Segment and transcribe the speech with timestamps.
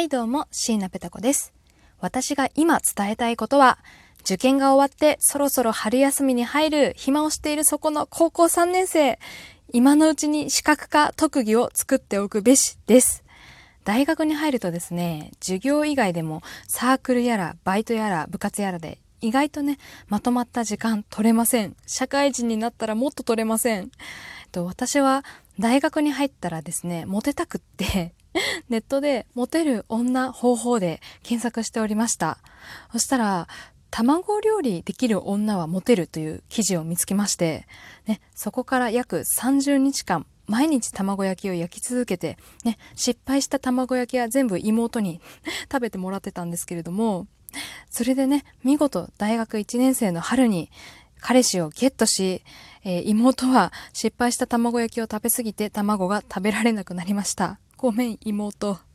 [0.00, 1.52] はいどうも、椎名ペタ子です。
[1.98, 3.78] 私が今伝えたいことは、
[4.22, 9.18] 受験が終わってそろそろ春休みに入る暇をしているそこの高校3年生、
[9.74, 13.24] 今のうちに資格か特技を作っておくべしです。
[13.84, 19.76] 大学に入るとですね、授業以外でもサークルやらバイトやら部活やらで意外とね、
[20.08, 21.76] まとまった時間取れません。
[21.86, 23.90] 社会人になったらもっと取れません。
[24.50, 25.26] と私は
[25.58, 28.14] 大学に入ったらですね、モテたくって、
[28.68, 32.38] ネットでモテる女方法で検索しておりました。
[32.92, 33.48] そしたら、
[33.90, 37.66] 卵料理できる女はモテるという記事を見つけまして、
[38.06, 45.20] ね、そこから約30日間、毎日卵焼きを焼き続けて、ね、失敗した卵焼きは全部妹に
[45.70, 47.26] 食べてもらってたんですけれども、
[47.90, 50.70] それでね、見事大学1年生の春に
[51.20, 52.42] 彼氏をゲットし、
[52.84, 57.58] えー妹は失敗した卵焼きを食べ過ぎて卵が食べられなくなりました。
[57.82, 58.89] ごめん、妹。